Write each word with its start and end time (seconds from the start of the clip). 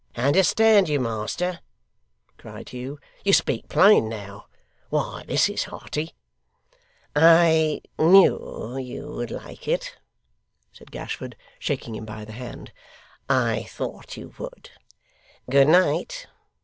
'Understand 0.15 0.89
you, 0.89 0.99
master!' 0.99 1.59
cried 2.39 2.69
Hugh. 2.69 2.99
'You 3.23 3.33
speak 3.33 3.69
plain 3.69 4.09
now. 4.09 4.47
Why, 4.89 5.23
this 5.27 5.47
is 5.47 5.65
hearty!' 5.65 6.15
'I 7.15 7.81
knew 7.99 8.77
you 8.79 9.11
would 9.11 9.29
like 9.29 9.67
it,' 9.67 9.95
said 10.73 10.89
Gashford, 10.89 11.35
shaking 11.59 11.93
him 11.93 12.05
by 12.05 12.25
the 12.25 12.33
hand; 12.33 12.71
'I 13.29 13.67
thought 13.69 14.17
you 14.17 14.33
would. 14.39 14.71
Good 15.47 15.67
night! 15.67 16.25